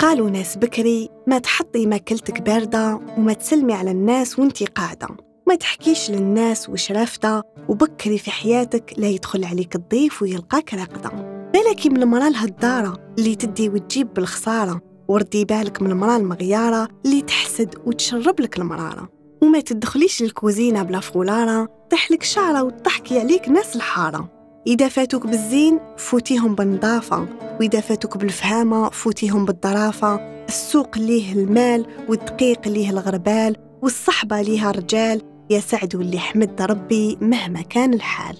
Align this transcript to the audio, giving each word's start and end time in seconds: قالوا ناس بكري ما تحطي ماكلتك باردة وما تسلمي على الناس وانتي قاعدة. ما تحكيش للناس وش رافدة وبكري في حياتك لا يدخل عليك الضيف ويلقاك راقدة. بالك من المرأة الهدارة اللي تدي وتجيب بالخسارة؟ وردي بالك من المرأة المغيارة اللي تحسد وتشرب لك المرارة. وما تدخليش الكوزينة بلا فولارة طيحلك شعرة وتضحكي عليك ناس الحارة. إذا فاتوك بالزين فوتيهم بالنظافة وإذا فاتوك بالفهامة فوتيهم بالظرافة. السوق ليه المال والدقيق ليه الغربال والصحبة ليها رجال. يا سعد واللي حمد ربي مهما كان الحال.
قالوا 0.00 0.30
ناس 0.30 0.56
بكري 0.56 1.08
ما 1.26 1.38
تحطي 1.38 1.86
ماكلتك 1.86 2.42
باردة 2.42 3.00
وما 3.18 3.32
تسلمي 3.32 3.72
على 3.74 3.90
الناس 3.90 4.38
وانتي 4.38 4.64
قاعدة. 4.64 5.08
ما 5.48 5.54
تحكيش 5.54 6.10
للناس 6.10 6.68
وش 6.68 6.92
رافدة 6.92 7.42
وبكري 7.68 8.18
في 8.18 8.30
حياتك 8.30 8.94
لا 8.96 9.08
يدخل 9.08 9.44
عليك 9.44 9.74
الضيف 9.74 10.22
ويلقاك 10.22 10.74
راقدة. 10.74 11.10
بالك 11.52 11.86
من 11.86 12.02
المرأة 12.02 12.28
الهدارة 12.28 13.14
اللي 13.18 13.34
تدي 13.34 13.68
وتجيب 13.68 14.14
بالخسارة؟ 14.14 14.80
وردي 15.08 15.44
بالك 15.44 15.82
من 15.82 15.90
المرأة 15.90 16.16
المغيارة 16.16 16.88
اللي 17.04 17.22
تحسد 17.22 17.74
وتشرب 17.86 18.40
لك 18.40 18.58
المرارة. 18.58 19.08
وما 19.42 19.60
تدخليش 19.60 20.22
الكوزينة 20.22 20.82
بلا 20.82 21.00
فولارة 21.00 21.68
طيحلك 21.90 22.22
شعرة 22.22 22.62
وتضحكي 22.62 23.20
عليك 23.20 23.48
ناس 23.48 23.76
الحارة. 23.76 24.33
إذا 24.66 24.88
فاتوك 24.88 25.26
بالزين 25.26 25.80
فوتيهم 25.96 26.54
بالنظافة 26.54 27.28
وإذا 27.60 27.80
فاتوك 27.80 28.16
بالفهامة 28.16 28.90
فوتيهم 28.90 29.44
بالظرافة. 29.44 30.14
السوق 30.48 30.98
ليه 30.98 31.32
المال 31.32 31.86
والدقيق 32.08 32.68
ليه 32.68 32.90
الغربال 32.90 33.56
والصحبة 33.82 34.42
ليها 34.42 34.70
رجال. 34.70 35.22
يا 35.50 35.60
سعد 35.60 35.96
واللي 35.96 36.18
حمد 36.18 36.62
ربي 36.62 37.18
مهما 37.20 37.62
كان 37.62 37.94
الحال. 37.94 38.36